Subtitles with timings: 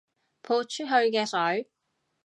[0.41, 1.69] 潑出去嘅水